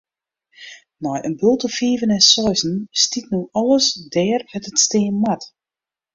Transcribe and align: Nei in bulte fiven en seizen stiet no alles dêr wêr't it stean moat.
Nei 1.03 1.19
in 1.27 1.35
bulte 1.39 1.69
fiven 1.77 2.13
en 2.17 2.25
seizen 2.31 2.75
stiet 3.01 3.27
no 3.31 3.39
alles 3.59 3.87
dêr 4.13 4.41
wêr't 4.49 4.69
it 4.71 4.79
stean 4.85 5.15
moat. 5.23 5.43